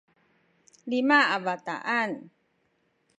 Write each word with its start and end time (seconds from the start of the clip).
lima 0.91 1.19
a 1.35 1.37
bataan 1.45 2.11